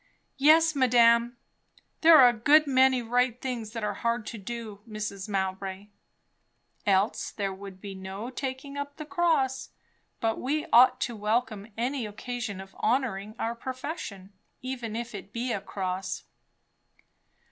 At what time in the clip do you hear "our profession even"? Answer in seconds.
13.37-14.95